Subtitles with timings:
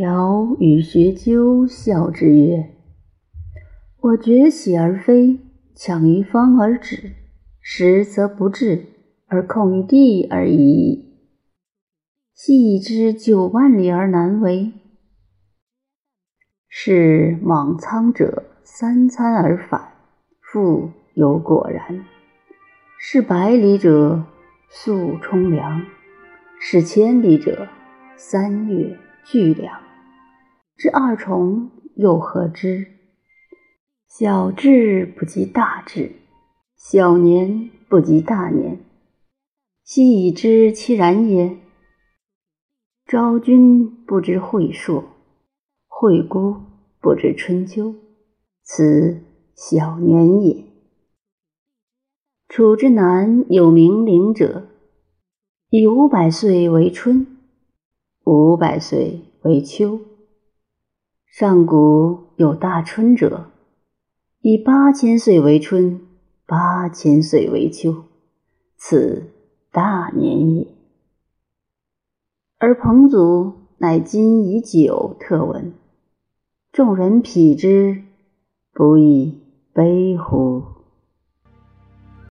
[0.00, 2.70] 条与学究笑之曰
[4.00, 5.38] ：“我觉喜而飞，
[5.74, 7.12] 强于方而止，
[7.60, 8.86] 实则不至，
[9.26, 11.18] 而控于地而已。
[12.32, 14.72] 昔已知九万里而难为。
[16.66, 19.92] 是莽苍者三餐而返，
[20.40, 22.06] 复有果然；
[22.98, 24.24] 是百里者
[24.70, 25.82] 速冲凉，
[26.58, 27.68] 是千里者
[28.16, 29.78] 三月。”巨量，
[30.82, 32.86] 这二重又何之？
[34.08, 36.12] 小智不及大智，
[36.74, 38.80] 小年不及大年。
[39.84, 41.58] 昔已知其然也。
[43.06, 45.04] 昭君不知晦朔，
[45.86, 46.56] 惠姑
[46.98, 47.94] 不知春秋，
[48.62, 49.20] 此
[49.54, 50.64] 小年也。
[52.48, 54.66] 楚之南有冥灵者，
[55.68, 57.26] 以五百岁为春。
[58.24, 60.00] 五百岁为秋。
[61.30, 63.52] 上古有大春者，
[64.40, 66.00] 以八千岁为春，
[66.44, 68.02] 八千岁为秋，
[68.76, 69.30] 此
[69.70, 70.66] 大年也。
[72.58, 75.72] 而彭祖乃今以久特闻，
[76.72, 78.02] 众人匹之，
[78.72, 79.40] 不亦
[79.72, 80.49] 悲乎？